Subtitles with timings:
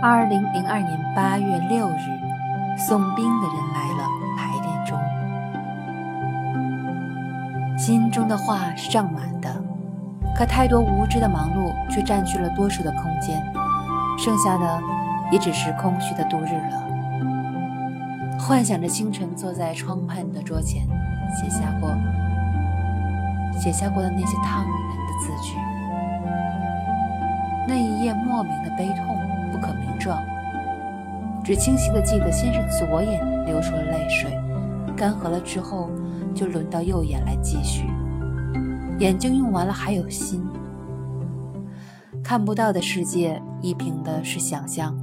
[0.00, 2.20] 二零零二年八月六日，
[2.78, 4.96] 送兵的人来了，排练中，
[7.76, 9.60] 心中的话是胀满的，
[10.36, 13.44] 可太多无知的忙碌却占据了多数的空间，
[14.16, 14.80] 剩下的
[15.32, 16.80] 也只是空虚的度日了。
[18.38, 20.86] 幻想着清晨坐在窗畔的桌前，
[21.34, 21.90] 写下过
[23.58, 25.56] 写下过的那些烫人的字句，
[27.66, 29.17] 那一夜莫名的悲痛。
[29.98, 30.18] 状，
[31.44, 34.30] 只清晰的记得，先是左眼流出了泪水，
[34.96, 35.90] 干涸了之后，
[36.34, 37.84] 就轮到右眼来继续。
[38.98, 40.44] 眼睛用完了，还有心。
[42.22, 44.94] 看不到的世界，依凭的是想象，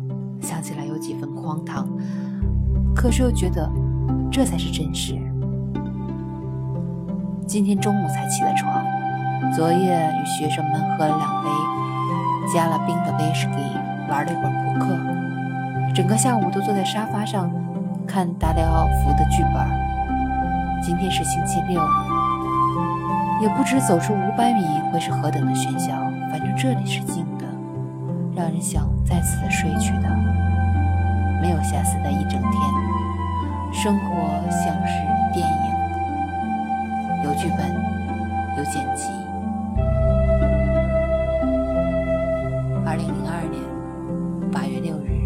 [0.41, 1.87] 想起来有几分荒唐，
[2.95, 3.67] 可是又觉得
[4.31, 5.15] 这才是真实。
[7.47, 8.83] 今天中午才起的床，
[9.55, 11.49] 昨夜与学生们喝了两杯
[12.53, 13.94] 加了冰的威士忌。
[14.09, 15.93] 玩了一会儿扑克。
[15.93, 17.49] 整个下午都坐在沙发上
[18.05, 19.65] 看达里奥福的剧本
[20.81, 21.81] 今天是星期六。
[23.41, 24.61] 也不知走出五百米
[24.91, 25.93] 会是何等的喧嚣。
[26.31, 27.45] 反正这里是静的
[28.35, 30.09] 让人想再次的睡去的。
[31.41, 32.95] 没有下次的一整天。
[33.73, 34.15] 生活
[34.49, 34.93] 像是
[35.33, 35.75] 电影。
[37.25, 37.59] 有剧本
[38.57, 39.09] 有剪辑。
[42.85, 43.61] 二零零二年
[44.55, 45.24] 八月六日。